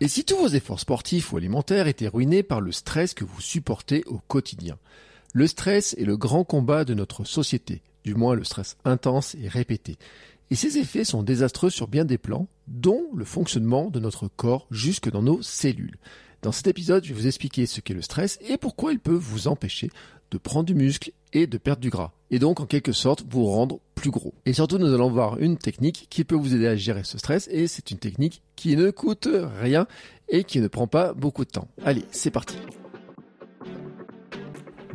[0.00, 3.40] Et si tous vos efforts sportifs ou alimentaires étaient ruinés par le stress que vous
[3.40, 4.76] supportez au quotidien?
[5.32, 9.46] Le stress est le grand combat de notre société, du moins le stress intense et
[9.46, 9.96] répété.
[10.50, 14.66] Et ses effets sont désastreux sur bien des plans, dont le fonctionnement de notre corps
[14.72, 15.96] jusque dans nos cellules.
[16.42, 19.14] Dans cet épisode, je vais vous expliquer ce qu'est le stress et pourquoi il peut
[19.14, 19.90] vous empêcher
[20.32, 22.12] de prendre du muscle et de perdre du gras.
[22.30, 23.78] Et donc, en quelque sorte, vous rendre
[24.46, 27.48] Et surtout, nous allons voir une technique qui peut vous aider à gérer ce stress
[27.50, 29.28] et c'est une technique qui ne coûte
[29.60, 29.86] rien
[30.28, 31.68] et qui ne prend pas beaucoup de temps.
[31.84, 32.56] Allez, c'est parti.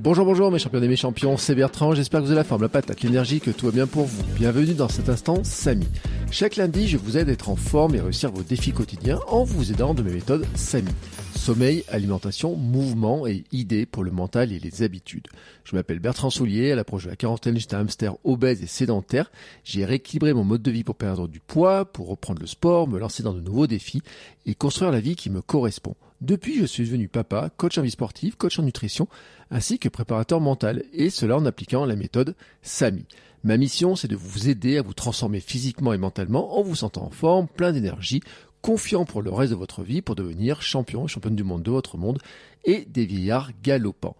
[0.02, 2.61] Bonjour, bonjour mes champions et mes champions, c'est Bertrand, j'espère que vous avez la forme,
[2.61, 4.23] la patate, l'énergie, que tout va bien pour vous.
[4.38, 5.89] Bienvenue dans cet instant Samy.
[6.31, 9.44] Chaque lundi, je vous aide à être en forme et réussir vos défis quotidiens en
[9.44, 10.88] vous aidant de mes méthodes Samy.
[11.36, 15.27] Sommeil, alimentation, mouvement et idées pour le mental et les habitudes.
[15.66, 19.30] Je m'appelle Bertrand Soulier, à l'approche de la quarantaine, j'étais un hamster obèse et sédentaire.
[19.66, 23.00] J'ai rééquilibré mon mode de vie pour perdre du poids, pour reprendre le sport, me
[23.00, 24.02] lancer dans de nouveaux défis
[24.45, 25.97] et construire la vie qui me correspond.
[26.22, 29.08] Depuis, je suis devenu papa, coach en vie sportive, coach en nutrition,
[29.52, 33.06] ainsi que préparateur mental, et cela en appliquant la méthode SAMI.
[33.45, 37.06] Ma mission, c'est de vous aider à vous transformer physiquement et mentalement en vous sentant
[37.06, 38.22] en forme, plein d'énergie,
[38.61, 41.98] confiant pour le reste de votre vie pour devenir champion championne du monde de votre
[41.98, 42.20] monde
[42.66, 44.17] et des vieillards galopants.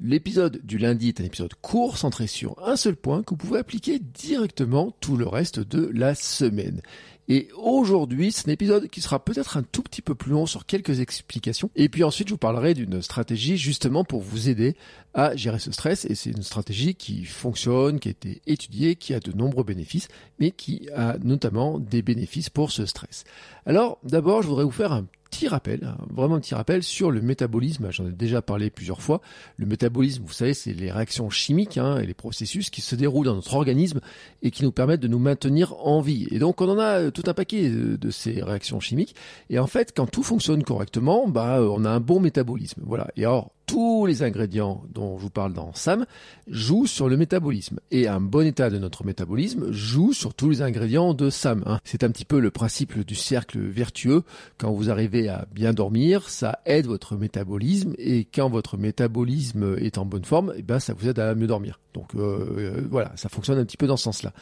[0.00, 3.58] L'épisode du lundi est un épisode court centré sur un seul point que vous pouvez
[3.58, 6.82] appliquer directement tout le reste de la semaine.
[7.30, 10.64] Et aujourd'hui, c'est un épisode qui sera peut-être un tout petit peu plus long sur
[10.64, 11.70] quelques explications.
[11.76, 14.76] Et puis ensuite, je vous parlerai d'une stratégie justement pour vous aider
[15.12, 16.06] à gérer ce stress.
[16.06, 20.08] Et c'est une stratégie qui fonctionne, qui a été étudiée, qui a de nombreux bénéfices,
[20.38, 23.24] mais qui a notamment des bénéfices pour ce stress.
[23.66, 27.20] Alors, d'abord, je voudrais vous faire un petit rappel, vraiment un petit rappel sur le
[27.20, 27.90] métabolisme.
[27.90, 29.20] J'en ai déjà parlé plusieurs fois.
[29.56, 33.26] Le métabolisme, vous savez, c'est les réactions chimiques hein, et les processus qui se déroulent
[33.26, 34.00] dans notre organisme
[34.42, 36.26] et qui nous permettent de nous maintenir en vie.
[36.30, 39.14] Et donc, on en a tout un paquet de, ces réactions chimiques.
[39.50, 42.82] Et en fait, quand tout fonctionne correctement, bah, on a un bon métabolisme.
[42.84, 43.08] Voilà.
[43.16, 46.06] Et alors, tous les ingrédients dont je vous parle dans SAM
[46.48, 47.78] jouent sur le métabolisme.
[47.90, 51.62] Et un bon état de notre métabolisme joue sur tous les ingrédients de SAM.
[51.66, 51.78] Hein.
[51.84, 54.22] C'est un petit peu le principe du cercle vertueux.
[54.56, 57.94] Quand vous arrivez à bien dormir, ça aide votre métabolisme.
[57.98, 61.46] Et quand votre métabolisme est en bonne forme, eh ben, ça vous aide à mieux
[61.46, 61.78] dormir.
[61.92, 64.32] Donc euh, euh, voilà, ça fonctionne un petit peu dans ce sens-là.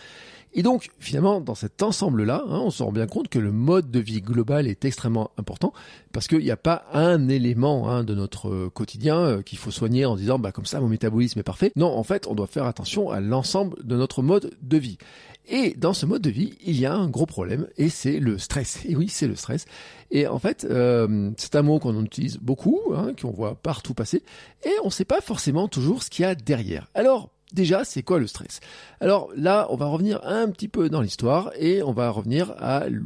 [0.59, 3.91] Et donc, finalement, dans cet ensemble-là, hein, on se rend bien compte que le mode
[3.91, 5.75] de vie global est extrêmement important
[6.12, 9.71] parce qu'il n'y a pas un élément hein, de notre euh, quotidien euh, qu'il faut
[9.71, 11.72] soigner en disant bah comme ça mon métabolisme est parfait.
[11.77, 14.97] Non, en fait, on doit faire attention à l'ensemble de notre mode de vie.
[15.47, 18.38] Et dans ce mode de vie, il y a un gros problème et c'est le
[18.38, 18.81] stress.
[18.87, 19.67] Et oui, c'est le stress.
[20.11, 24.23] Et en fait, euh, c'est un mot qu'on utilise beaucoup, hein, qu'on voit partout passer,
[24.65, 26.88] et on ne sait pas forcément toujours ce qu'il y a derrière.
[26.94, 28.60] Alors, Déjà, c'est quoi le stress?
[29.00, 32.54] Alors là, on va revenir un petit peu dans l'histoire et on va revenir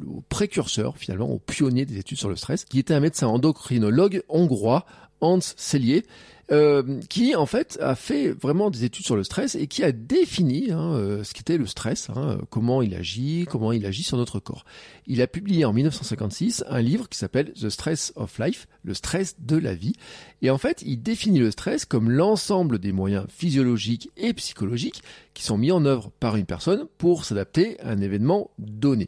[0.08, 4.22] au précurseur, finalement, au pionnier des études sur le stress, qui était un médecin endocrinologue
[4.28, 4.86] hongrois,
[5.20, 6.06] Hans Sellier,
[6.52, 9.92] euh, qui en fait a fait vraiment des études sur le stress et qui a
[9.92, 14.16] défini hein, euh, ce qu'était le stress, hein, comment il agit, comment il agit sur
[14.16, 14.64] notre corps.
[15.06, 19.36] Il a publié en 1956 un livre qui s'appelle The Stress of Life, le stress
[19.38, 19.94] de la vie,
[20.42, 25.02] et en fait il définit le stress comme l'ensemble des moyens physiologiques et psychologiques
[25.34, 29.06] qui sont mis en œuvre par une personne pour s'adapter à un événement donné.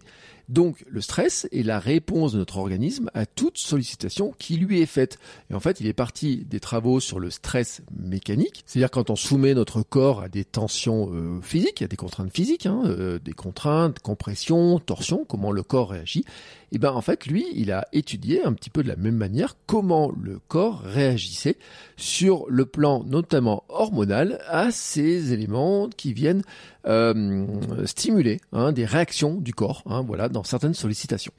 [0.48, 4.86] Donc le stress est la réponse de notre organisme à toute sollicitation qui lui est
[4.86, 5.18] faite.
[5.50, 9.16] Et en fait, il est parti des travaux sur le stress mécanique, c'est-à-dire quand on
[9.16, 13.32] soumet notre corps à des tensions euh, physiques, a des contraintes physiques, hein, euh, des
[13.32, 16.24] contraintes, compression, torsion, comment le corps réagit.
[16.72, 19.56] Et ben en fait, lui, il a étudié un petit peu de la même manière
[19.66, 21.58] comment le corps réagissait
[21.98, 26.42] sur le plan notamment hormonal à ces éléments qui viennent
[26.86, 27.46] euh,
[27.84, 31.32] stimuler hein, des réactions du corps, hein, voilà, dans certaines sollicitations.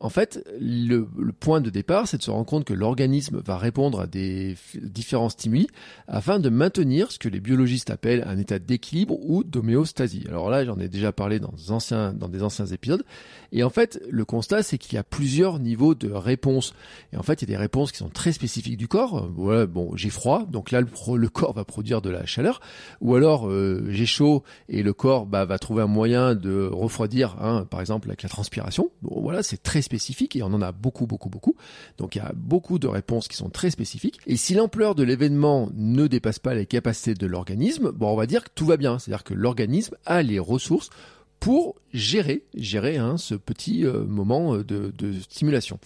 [0.00, 1.06] En fait, le,
[1.38, 5.28] point de départ, c'est de se rendre compte que l'organisme va répondre à des différents
[5.28, 5.68] stimuli
[6.08, 10.24] afin de maintenir ce que les biologistes appellent un état d'équilibre ou d'homéostasie.
[10.28, 13.04] Alors là, j'en ai déjà parlé dans, anciens, dans des anciens épisodes.
[13.52, 16.74] Et en fait, le constat, c'est qu'il y a plusieurs niveaux de réponse.
[17.12, 19.30] Et en fait, il y a des réponses qui sont très spécifiques du corps.
[19.36, 22.60] Voilà, bon, j'ai froid, donc là, le, corps va produire de la chaleur.
[23.00, 27.36] Ou alors, euh, j'ai chaud et le corps bah, va trouver un moyen de refroidir,
[27.40, 28.90] hein, par exemple avec la transpiration.
[29.02, 31.54] Bon, voilà, c'est très spécifique et on en a beaucoup, beaucoup, beaucoup.
[31.98, 34.18] Donc il y a beaucoup de réponses qui sont très spécifiques.
[34.26, 38.26] Et si l'ampleur de l'événement ne dépasse pas les capacités de l'organisme, bon, on va
[38.26, 38.98] dire que tout va bien.
[38.98, 40.90] C'est-à-dire que l'organisme a les ressources
[41.38, 45.78] pour gérer, gérer hein, ce petit euh, moment euh, de stimulation.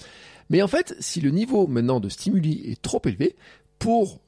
[0.50, 3.36] Mais en fait, si le niveau maintenant de stimuli est trop élevé,
[3.78, 4.20] pour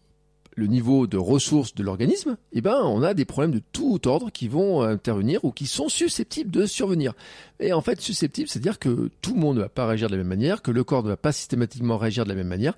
[0.57, 4.31] le niveau de ressources de l'organisme, eh ben, on a des problèmes de tout ordre
[4.31, 7.15] qui vont intervenir ou qui sont susceptibles de survenir.
[7.61, 10.19] Et en fait, susceptible, c'est-à-dire que tout le monde ne va pas réagir de la
[10.19, 12.77] même manière, que le corps ne va pas systématiquement réagir de la même manière,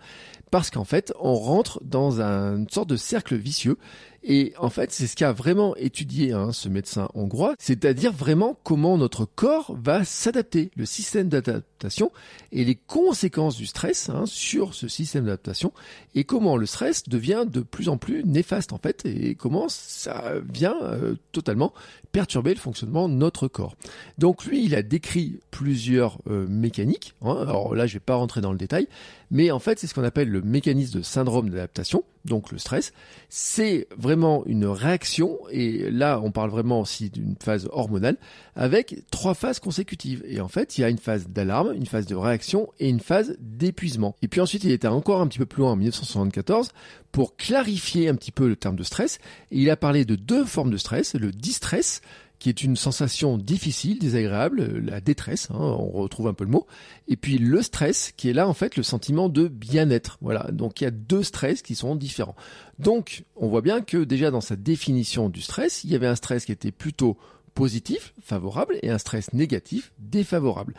[0.50, 3.78] parce qu'en fait, on rentre dans une sorte de cercle vicieux.
[4.24, 8.96] Et en fait, c'est ce qu'a vraiment étudié hein, ce médecin hongrois, c'est-à-dire vraiment comment
[8.96, 12.12] notre corps va s'adapter, le système d'adaptation
[12.52, 15.72] et les conséquences du stress hein, sur ce système d'adaptation,
[16.14, 20.34] et comment le stress devient de plus en plus néfaste en fait, et comment ça
[20.52, 21.72] vient euh, totalement
[22.12, 23.74] perturber le fonctionnement de notre corps.
[24.18, 27.14] Donc lui, il a décrit plusieurs euh, mécaniques.
[27.22, 27.38] Hein.
[27.40, 28.86] Alors là, je vais pas rentrer dans le détail,
[29.32, 32.92] mais en fait, c'est ce qu'on appelle le mécanisme de syndrome d'adaptation, donc le stress.
[33.30, 38.18] C'est vraiment une réaction, et là, on parle vraiment aussi d'une phase hormonale,
[38.56, 40.22] avec trois phases consécutives.
[40.26, 43.00] Et en fait, il y a une phase d'alarme, une phase de réaction et une
[43.00, 44.16] phase d'épuisement.
[44.20, 46.68] Et puis ensuite, il était encore un petit peu plus loin en 1974
[47.10, 49.18] pour clarifier un petit peu le terme de stress.
[49.50, 52.02] Et il a parlé de deux formes de stress, le distress,
[52.42, 56.66] qui est une sensation difficile, désagréable, la détresse, hein, on retrouve un peu le mot,
[57.06, 60.18] et puis le stress, qui est là en fait le sentiment de bien-être.
[60.20, 62.34] Voilà, donc il y a deux stress qui sont différents.
[62.80, 66.16] Donc on voit bien que déjà dans sa définition du stress, il y avait un
[66.16, 67.16] stress qui était plutôt
[67.54, 70.74] positif, favorable, et un stress négatif, défavorable.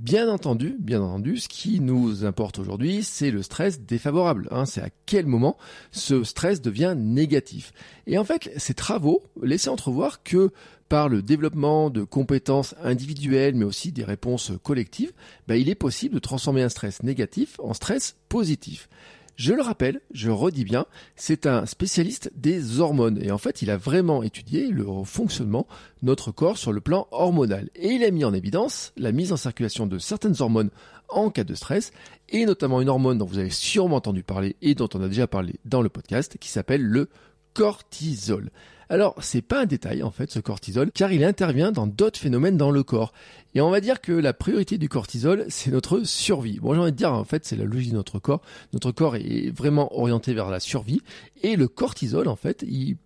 [0.00, 4.48] Bien entendu, bien entendu, ce qui nous importe aujourd'hui, c'est le stress défavorable.
[4.50, 4.64] Hein.
[4.64, 5.58] c'est à quel moment
[5.92, 7.74] ce stress devient négatif.
[8.06, 10.52] Et en fait, ces travaux laissaient entrevoir que
[10.88, 15.12] par le développement de compétences individuelles, mais aussi des réponses collectives,
[15.46, 18.88] bah, il est possible de transformer un stress négatif en stress positif.
[19.40, 20.84] Je le rappelle, je redis bien,
[21.16, 25.66] c'est un spécialiste des hormones et en fait il a vraiment étudié le fonctionnement
[26.02, 29.32] de notre corps sur le plan hormonal et il a mis en évidence la mise
[29.32, 30.68] en circulation de certaines hormones
[31.08, 31.90] en cas de stress
[32.28, 35.26] et notamment une hormone dont vous avez sûrement entendu parler et dont on a déjà
[35.26, 37.08] parlé dans le podcast qui s'appelle le
[37.54, 38.50] cortisol.
[38.92, 42.56] Alors, c'est pas un détail en fait ce cortisol, car il intervient dans d'autres phénomènes
[42.56, 43.12] dans le corps.
[43.54, 46.58] Et on va dire que la priorité du cortisol, c'est notre survie.
[46.58, 48.42] Bon, j'ai envie de dire, en fait, c'est la logique de notre corps.
[48.72, 51.02] Notre corps est vraiment orienté vers la survie.
[51.42, 52.96] Et le cortisol, en fait, il,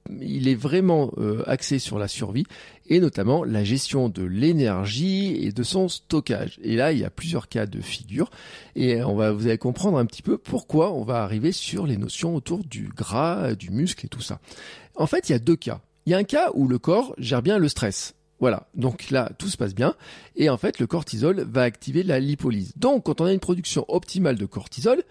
[0.48, 2.44] est vraiment euh, axé sur la survie
[2.86, 6.58] et notamment la gestion de l'énergie et de son stockage.
[6.62, 8.30] Et là, il y a plusieurs cas de figure.
[8.74, 11.98] Et on va, vous allez comprendre un petit peu pourquoi on va arriver sur les
[11.98, 14.40] notions autour du gras, du muscle et tout ça.
[14.94, 15.80] En fait, il y a deux cas.
[16.06, 18.14] Il y a un cas où le corps gère bien le stress.
[18.40, 19.94] Voilà, donc là, tout se passe bien.
[20.36, 22.72] Et en fait, le cortisol va activer la lipolyse.
[22.76, 25.02] Donc, quand on a une production optimale de cortisol,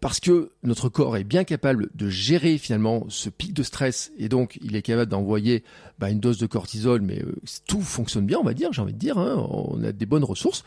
[0.00, 4.28] parce que notre corps est bien capable de gérer finalement ce pic de stress et
[4.28, 5.64] donc il est capable d'envoyer
[5.98, 7.34] bah, une dose de cortisol, mais euh,
[7.66, 10.24] tout fonctionne bien, on va dire, j'ai envie de dire, hein, on a des bonnes
[10.24, 10.62] ressources.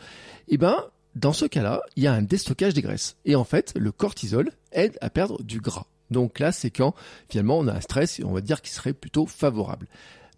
[0.48, 0.76] Et ben
[1.14, 3.16] dans ce cas-là, il y a un déstockage des graisses.
[3.24, 5.86] Et en fait, le cortisol aide à perdre du gras.
[6.10, 6.94] Donc là, c'est quand
[7.28, 9.86] finalement on a un stress, et on va dire qu'il serait plutôt favorable.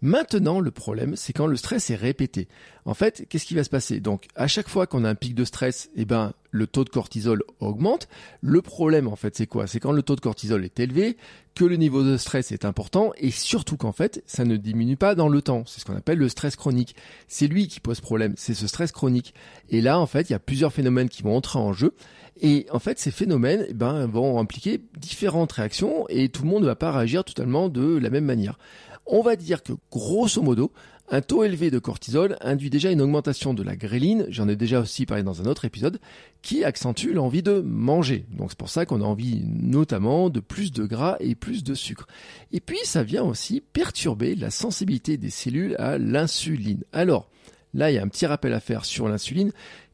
[0.03, 2.47] Maintenant, le problème, c'est quand le stress est répété.
[2.85, 3.99] En fait, qu'est-ce qui va se passer?
[3.99, 6.89] Donc, à chaque fois qu'on a un pic de stress, eh ben, le taux de
[6.89, 8.07] cortisol augmente.
[8.41, 9.67] Le problème, en fait, c'est quoi?
[9.67, 11.17] C'est quand le taux de cortisol est élevé,
[11.53, 15.13] que le niveau de stress est important, et surtout qu'en fait, ça ne diminue pas
[15.13, 15.63] dans le temps.
[15.67, 16.95] C'est ce qu'on appelle le stress chronique.
[17.27, 19.35] C'est lui qui pose problème, c'est ce stress chronique.
[19.69, 21.93] Et là, en fait, il y a plusieurs phénomènes qui vont entrer en jeu.
[22.41, 26.63] Et en fait, ces phénomènes eh ben, vont impliquer différentes réactions et tout le monde
[26.63, 28.57] ne va pas réagir totalement de la même manière.
[29.05, 30.71] On va dire que grosso modo,
[31.13, 34.79] un taux élevé de cortisol induit déjà une augmentation de la gréline, j'en ai déjà
[34.79, 35.99] aussi parlé dans un autre épisode,
[36.41, 38.25] qui accentue l'envie de manger.
[38.31, 41.73] Donc c'est pour ça qu'on a envie notamment de plus de gras et plus de
[41.73, 42.07] sucre.
[42.53, 46.85] Et puis ça vient aussi perturber la sensibilité des cellules à l'insuline.
[46.93, 47.29] Alors,
[47.73, 49.51] là il y a un petit rappel à faire sur l'insuline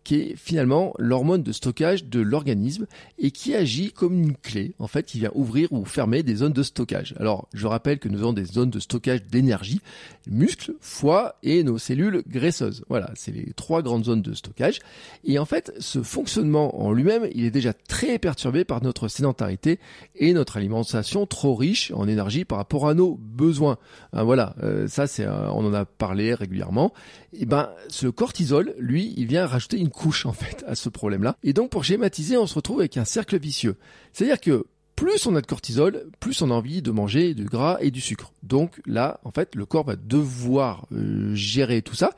[0.07, 2.85] qui est finalement l'hormone de stockage de l'organisme
[3.19, 6.53] et qui agit comme une clé, en fait, qui vient ouvrir ou fermer des zones
[6.53, 7.13] de stockage.
[7.19, 9.81] Alors, je rappelle que nous avons des zones de stockage d'énergie,
[10.25, 12.85] muscles, foie et nos cellules graisseuses.
[12.87, 14.79] Voilà, c'est les trois grandes zones de stockage.
[15.25, 19.77] Et en fait, ce fonctionnement en lui-même, il est déjà très perturbé par notre sédentarité
[20.15, 23.77] et notre alimentation trop riche en énergie par rapport à nos besoins.
[24.13, 26.93] Hein, voilà, euh, ça c'est, on en a parlé régulièrement.
[27.33, 31.37] Et ben, ce cortisol, lui, il vient rajouter une couche en fait à ce problème-là.
[31.43, 33.75] Et donc pour schématiser, on se retrouve avec un cercle vicieux.
[34.13, 34.65] C'est-à-dire que
[34.97, 38.01] plus on a de cortisol, plus on a envie de manger du gras et du
[38.01, 38.33] sucre.
[38.41, 42.11] Donc là, en fait, le corps va devoir euh, gérer tout ça.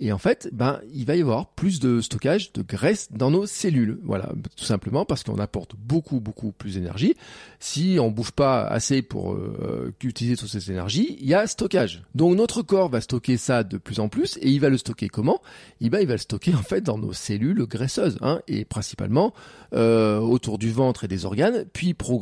[0.00, 3.44] Et en fait, ben, il va y avoir plus de stockage de graisse dans nos
[3.44, 3.98] cellules.
[4.02, 7.14] Voilà, tout simplement parce qu'on apporte beaucoup, beaucoup plus d'énergie.
[7.60, 12.02] Si on bouge pas assez pour euh, utiliser toutes ces énergies, il y a stockage.
[12.14, 14.38] Donc notre corps va stocker ça de plus en plus.
[14.40, 15.42] Et il va le stocker comment?
[15.82, 18.16] Eh ben, Il va le stocker en fait dans nos cellules graisseuses.
[18.22, 19.34] Hein, et principalement
[19.74, 21.66] euh, autour du ventre et des organes.
[21.72, 22.21] Puis progressivement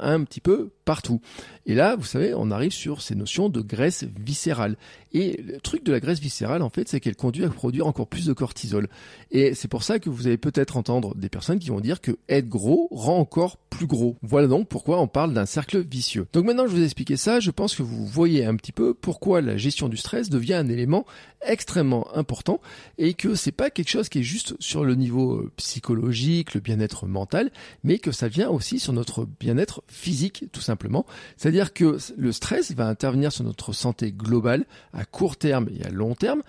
[0.00, 1.20] un petit peu partout.
[1.66, 4.76] Et là, vous savez, on arrive sur ces notions de graisse viscérale.
[5.12, 8.08] Et le truc de la graisse viscérale, en fait, c'est qu'elle conduit à produire encore
[8.08, 8.88] plus de cortisol.
[9.30, 12.16] Et c'est pour ça que vous allez peut-être entendre des personnes qui vont dire que
[12.28, 14.16] être gros rend encore plus gros.
[14.22, 16.26] Voilà donc pourquoi on parle d'un cercle vicieux.
[16.32, 18.94] Donc maintenant je vous ai expliqué ça, je pense que vous voyez un petit peu
[18.94, 21.04] pourquoi la gestion du stress devient un élément
[21.46, 22.60] extrêmement important
[22.98, 26.60] et que c'est pas quelque chose qui est juste sur le niveau euh, psychologique, le
[26.60, 27.50] bien-être mental,
[27.82, 31.04] mais que ça vient aussi sur notre bien-être physique, tout simplement.
[31.54, 35.88] C'est-à-dire que le stress va intervenir sur notre santé globale à court terme et à
[35.88, 36.42] long terme,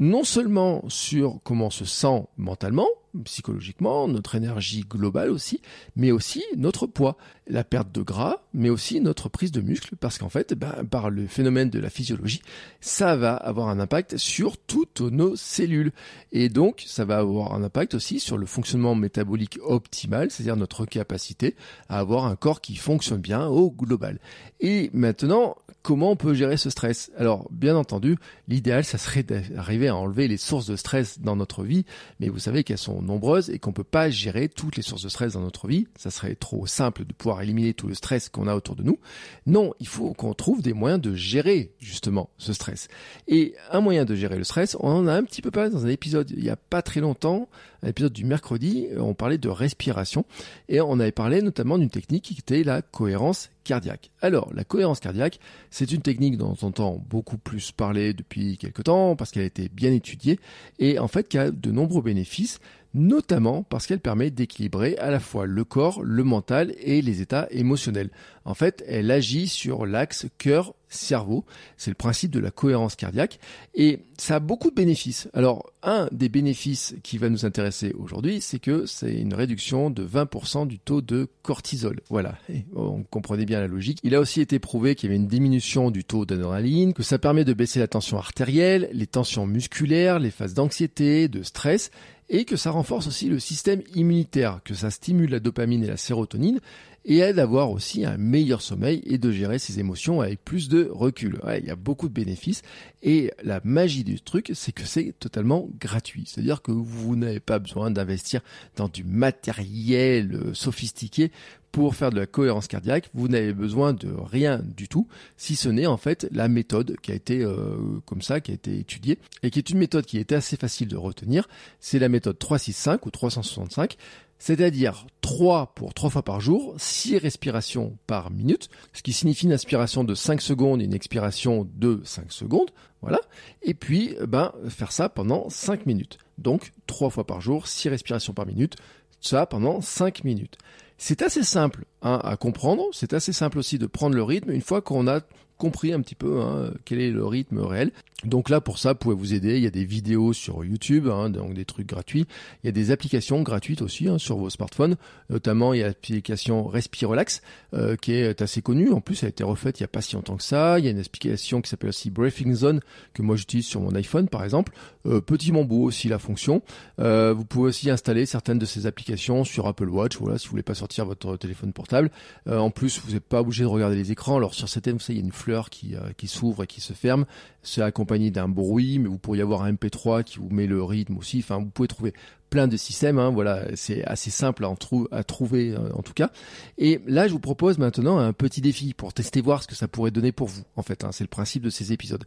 [0.00, 2.88] non seulement sur comment on se sent mentalement,
[3.24, 5.60] psychologiquement, notre énergie globale aussi,
[5.96, 10.18] mais aussi notre poids, la perte de gras, mais aussi notre prise de muscle, parce
[10.18, 12.42] qu'en fait, ben, par le phénomène de la physiologie,
[12.80, 15.92] ça va avoir un impact sur toutes nos cellules.
[16.32, 20.86] Et donc, ça va avoir un impact aussi sur le fonctionnement métabolique optimal, c'est-à-dire notre
[20.86, 21.56] capacité
[21.88, 24.18] à avoir un corps qui fonctionne bien au global.
[24.60, 27.10] Et maintenant, comment on peut gérer ce stress?
[27.16, 28.16] Alors, bien entendu,
[28.48, 31.84] l'idéal, ça serait d'arriver à enlever les sources de stress dans notre vie,
[32.20, 35.08] mais vous savez qu'elles sont nombreuses et qu'on peut pas gérer toutes les sources de
[35.08, 35.86] stress dans notre vie.
[35.96, 38.98] Ça serait trop simple de pouvoir éliminer tout le stress qu'on a autour de nous.
[39.46, 42.88] Non, il faut qu'on trouve des moyens de gérer justement ce stress.
[43.28, 45.84] Et un moyen de gérer le stress, on en a un petit peu parlé dans
[45.84, 47.48] un épisode il y a pas très longtemps,
[47.82, 50.24] un épisode du mercredi, on parlait de respiration
[50.68, 54.10] et on avait parlé notamment d'une technique qui était la cohérence cardiaque.
[54.20, 55.40] Alors, la cohérence cardiaque,
[55.70, 59.46] c'est une technique dont on entend beaucoup plus parler depuis quelque temps parce qu'elle a
[59.46, 60.38] été bien étudiée
[60.78, 62.60] et en fait qui a de nombreux bénéfices
[62.94, 67.46] notamment parce qu'elle permet d'équilibrer à la fois le corps, le mental et les états
[67.50, 68.10] émotionnels.
[68.50, 71.44] En fait, elle agit sur l'axe cœur-cerveau.
[71.76, 73.38] C'est le principe de la cohérence cardiaque
[73.76, 75.28] et ça a beaucoup de bénéfices.
[75.34, 80.04] Alors, un des bénéfices qui va nous intéresser aujourd'hui, c'est que c'est une réduction de
[80.04, 82.00] 20% du taux de cortisol.
[82.10, 82.36] Voilà,
[82.74, 84.00] on comprenait bien la logique.
[84.02, 87.20] Il a aussi été prouvé qu'il y avait une diminution du taux d'adrénaline, que ça
[87.20, 91.92] permet de baisser la tension artérielle, les tensions musculaires, les phases d'anxiété, de stress
[92.30, 95.96] et que ça renforce aussi le système immunitaire, que ça stimule la dopamine et la
[95.96, 96.60] sérotonine
[97.04, 100.68] et aide à avoir aussi un meilleur sommeil et de gérer ses émotions avec plus
[100.68, 101.40] de recul.
[101.58, 102.62] il y a beaucoup de bénéfices
[103.02, 106.24] et la magie du truc, c'est que c'est totalement gratuit.
[106.26, 108.42] C'est-à-dire que vous n'avez pas besoin d'investir
[108.76, 111.30] dans du matériel euh, sophistiqué
[111.72, 115.68] pour faire de la cohérence cardiaque, vous n'avez besoin de rien du tout, si ce
[115.68, 117.76] n'est en fait la méthode qui a été euh,
[118.06, 120.88] comme ça, qui a été étudiée, et qui est une méthode qui était assez facile
[120.88, 121.48] de retenir.
[121.78, 123.96] C'est la méthode 365 ou 365,
[124.40, 129.52] c'est-à-dire 3 pour 3 fois par jour, 6 respirations par minute, ce qui signifie une
[129.52, 132.70] inspiration de 5 secondes et une expiration de 5 secondes,
[133.02, 133.20] voilà.
[133.62, 136.18] Et puis, ben, faire ça pendant 5 minutes.
[136.38, 138.76] Donc, 3 fois par jour, 6 respirations par minute,
[139.20, 140.56] ça pendant 5 minutes.
[140.96, 144.60] C'est assez simple hein, à comprendre, c'est assez simple aussi de prendre le rythme une
[144.62, 145.20] fois qu'on a
[145.60, 147.92] compris un petit peu hein, quel est le rythme réel.
[148.24, 149.56] Donc là, pour ça, vous pouvez vous aider.
[149.56, 152.26] Il y a des vidéos sur YouTube, hein, donc des trucs gratuits.
[152.62, 154.96] Il y a des applications gratuites aussi hein, sur vos smartphones.
[155.30, 157.40] Notamment, il y a l'application Respirelax
[157.72, 158.90] euh, qui est assez connue.
[158.90, 160.78] En plus, elle a été refaite il n'y a pas si longtemps que ça.
[160.78, 162.80] Il y a une application qui s'appelle aussi Breathing Zone
[163.14, 164.72] que moi j'utilise sur mon iPhone, par exemple.
[165.06, 166.62] Euh, petit bambou aussi la fonction.
[166.98, 170.18] Euh, vous pouvez aussi installer certaines de ces applications sur Apple Watch.
[170.18, 172.10] Voilà, si vous voulez pas sortir votre téléphone portable.
[172.46, 174.36] en plus, vous n'êtes pas obligé de regarder les écrans.
[174.36, 176.80] Alors sur certaines, vous savez, il y a une fleur qui, qui s'ouvre et qui
[176.80, 177.26] se ferme.
[177.62, 181.18] C'est accompagné d'un bruit, mais vous pourriez avoir un MP3 qui vous met le rythme
[181.18, 181.40] aussi.
[181.40, 182.14] Enfin, vous pouvez trouver
[182.50, 183.18] plein de systèmes.
[183.18, 184.66] Hein, voilà, c'est assez simple
[185.10, 186.30] à, trouver euh, en tout cas.
[186.76, 189.88] Et là, je vous propose maintenant un petit défi pour tester voir ce que ça
[189.88, 190.62] pourrait donner pour vous.
[190.76, 192.24] En fait, hein, c'est le principe de ces épisodes.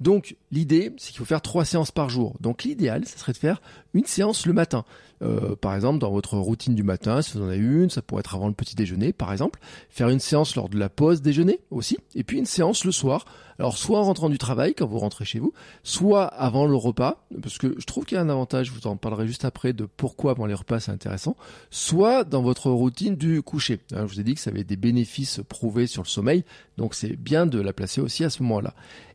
[0.00, 2.36] Donc, l'idée, c'est qu'il faut faire trois séances par jour.
[2.40, 3.62] Donc, l'idéal, ce serait de faire
[3.94, 4.84] une séance le matin.
[5.22, 8.20] Euh, par exemple, dans votre routine du matin, si vous en avez une, ça pourrait
[8.20, 9.60] être avant le petit déjeuner, par exemple.
[9.88, 13.24] Faire une séance lors de la pause déjeuner aussi, et puis une séance le soir.
[13.58, 17.24] Alors, soit en rentrant du travail, quand vous rentrez chez vous, soit avant le repas,
[17.42, 19.72] parce que je trouve qu'il y a un avantage, je vous en parlerai juste après
[19.72, 21.36] de pourquoi avant les repas c'est intéressant,
[21.70, 23.80] soit dans votre routine du coucher.
[23.90, 26.44] je vous ai dit que ça avait des bénéfices prouvés sur le sommeil,
[26.76, 28.74] donc c'est bien de la placer aussi à ce moment-là.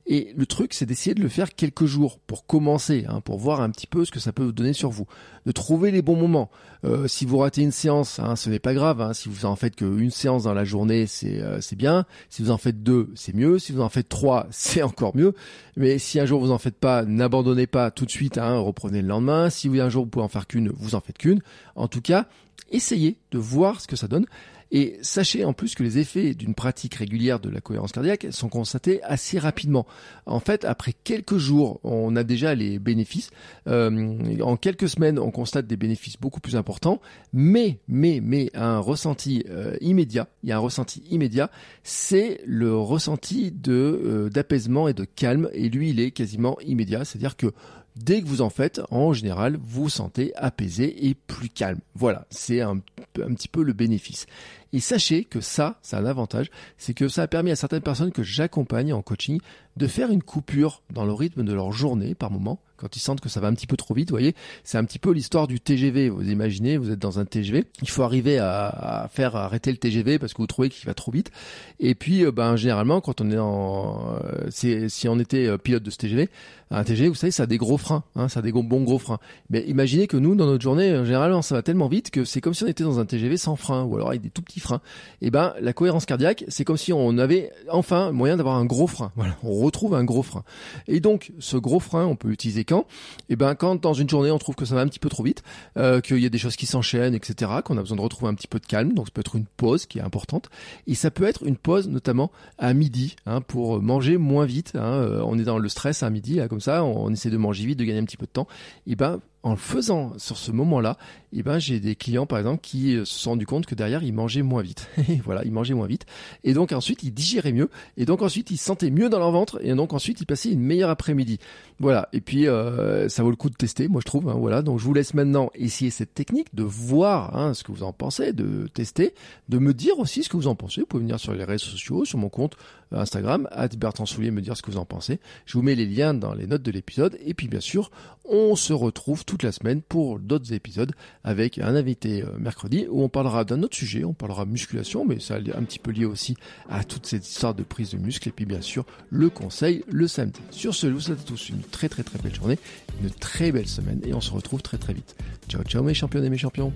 [0.10, 3.60] Et le truc, c'est d'essayer de le faire quelques jours pour commencer, hein, pour voir
[3.60, 5.06] un petit peu ce que ça peut vous donner sur vous.
[5.46, 6.50] De trouver les bons moments.
[6.86, 9.02] Euh, si vous ratez une séance, hein, ce n'est pas grave.
[9.02, 9.14] Hein.
[9.14, 12.06] si vous en faites qu'une séance dans la journée, c'est euh, bien.
[12.30, 13.60] Si vous en faites deux, c'est mieux.
[13.60, 15.34] Si vous en faites trois, c'est encore mieux.
[15.76, 18.40] Mais si un jour vous en faites pas, n'abandonnez pas tout de suite.
[18.42, 19.50] Reprenez le lendemain.
[19.50, 21.42] Si un jour vous pouvez en faire qu'une, vous en faites qu'une.
[21.76, 22.28] En tout cas,
[22.72, 24.26] essayez de voir ce que ça donne.
[24.71, 28.50] Et sachez en plus que les effets d'une pratique régulière de la cohérence cardiaque sont
[28.50, 29.86] constatés assez rapidement.
[30.25, 33.29] En fait, après quelques jours, on a déjà les bénéfices.
[33.67, 37.01] Euh, en quelques semaines, on constate des bénéfices beaucoup plus importants.
[37.33, 41.50] Mais, mais, mais, un ressenti euh, immédiat, il y a un ressenti immédiat,
[41.83, 45.50] c'est le ressenti de euh, d'apaisement et de calme.
[45.53, 47.05] Et lui, il est quasiment immédiat.
[47.05, 47.53] C'est-à-dire que
[47.98, 51.80] Dès que vous en faites, en général, vous vous sentez apaisé et plus calme.
[51.96, 52.77] Voilà, c'est un,
[53.22, 54.27] un, petit peu le bénéfice.
[54.74, 58.12] Et sachez que ça, c'est un avantage, c'est que ça a permis à certaines personnes
[58.12, 59.39] que j'accompagne en coaching
[59.77, 63.21] de faire une coupure dans le rythme de leur journée par moment, quand ils sentent
[63.21, 65.47] que ça va un petit peu trop vite, vous voyez, c'est un petit peu l'histoire
[65.47, 66.09] du TGV.
[66.09, 70.19] Vous imaginez, vous êtes dans un TGV, il faut arriver à, faire arrêter le TGV
[70.19, 71.31] parce que vous trouvez qu'il va trop vite.
[71.79, 75.83] Et puis, euh, ben généralement, quand on est en, euh, si on était euh, pilote
[75.83, 76.29] de ce TGV,
[76.69, 79.00] un TGV, vous savez, ça a des gros freins, hein, ça a des bons gros
[79.00, 79.19] freins.
[79.50, 82.53] Mais imaginez que nous, dans notre journée, généralement, ça va tellement vite que c'est comme
[82.53, 84.82] si on était dans un TGV sans frein, ou alors avec des tout petits freins.
[85.22, 88.88] Et ben, la cohérence cardiaque, c'est comme si on avait enfin moyen d'avoir un gros
[88.88, 89.12] frein.
[89.16, 90.44] Voilà, on retrouve un gros frein.
[90.88, 92.82] Et donc, ce gros frein, on peut l'utiliser quand?
[93.30, 95.10] Et eh ben, quand dans une journée, on trouve que ça va un petit peu
[95.10, 95.44] trop vite,
[95.78, 98.36] euh, qu'il y a des choses qui s'enchaînent, etc., qu'on a besoin de retrouver un
[98.36, 98.94] petit peu de calme.
[98.94, 100.50] Donc, ça peut être une pause qui est importante.
[100.88, 104.74] Et ça peut être une pause, notamment à midi, hein, pour manger moins vite.
[104.76, 104.84] Hein.
[104.84, 107.80] Euh, on est dans le stress à midi, comme ça, on, essaie de manger vite,
[107.80, 108.48] de gagner un petit peu de temps.
[108.86, 110.98] Et eh ben, en le faisant sur ce moment-là,
[111.32, 114.04] eh ben j'ai des clients par exemple qui euh, se sont rendus compte que derrière
[114.04, 114.89] ils mangeaient moins vite.
[115.24, 116.06] voilà, ils mangeaient moins vite
[116.44, 119.32] et donc ensuite ils digéraient mieux et donc ensuite ils se sentaient mieux dans leur
[119.32, 121.39] ventre et donc ensuite ils passaient une meilleure après-midi.
[121.80, 124.27] Voilà, et puis euh, ça vaut le coup de tester, moi je trouve.
[124.27, 127.72] Hein, voilà, donc je vous laisse maintenant essayer cette technique de voir hein, ce que
[127.72, 129.13] vous en pensez, de tester,
[129.48, 130.82] de me dire aussi ce que vous en pensez.
[130.82, 132.58] Vous pouvez venir sur les réseaux sociaux, sur mon compte
[132.94, 135.20] euh, Instagram, Bertrand Soulier, me dire ce que vous en pensez.
[135.46, 137.92] Je vous mets les liens dans les notes de l'épisode et puis bien sûr
[138.30, 140.91] on se retrouve toute la semaine pour d'autres épisodes
[141.24, 145.19] avec un invité euh, mercredi où on parlera d'un autre sujet, on parlera musculation, mais
[145.19, 146.36] ça un petit peu lié aussi
[146.69, 150.08] à toute cette histoire de prise de muscle et puis bien sûr le conseil le
[150.08, 150.39] samedi.
[150.50, 152.58] Sur ce, je vous souhaite à tous une très très très belle journée,
[153.04, 155.15] une très belle semaine et on se retrouve très très vite.
[155.47, 156.73] Ciao ciao mes champions et mes champions.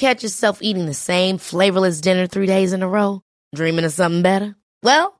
[0.00, 3.20] Catch yourself eating the same flavorless dinner three days in a row?
[3.54, 4.56] Dreaming of something better?
[4.82, 5.19] Well,